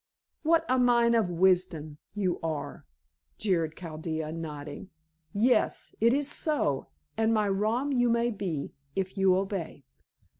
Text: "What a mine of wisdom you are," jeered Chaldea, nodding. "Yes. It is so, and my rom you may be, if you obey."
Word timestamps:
"What 0.41 0.65
a 0.67 0.79
mine 0.79 1.13
of 1.13 1.29
wisdom 1.29 1.99
you 2.15 2.39
are," 2.41 2.87
jeered 3.37 3.77
Chaldea, 3.77 4.31
nodding. 4.31 4.89
"Yes. 5.31 5.93
It 6.01 6.11
is 6.11 6.27
so, 6.27 6.87
and 7.17 7.31
my 7.31 7.47
rom 7.47 7.91
you 7.93 8.09
may 8.09 8.31
be, 8.31 8.73
if 8.95 9.15
you 9.15 9.35
obey." 9.37 9.83